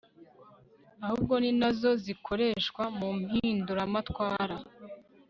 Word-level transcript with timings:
ahubwo 1.03 1.33
ni 1.41 1.51
na 1.59 1.69
zo 1.79 1.91
zikoreshwa 2.03 2.83
mu 2.97 3.09
mpinduramatwara 3.19 4.55